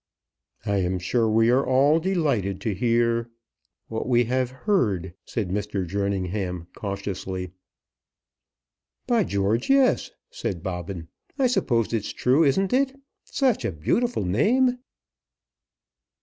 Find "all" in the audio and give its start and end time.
1.63-1.99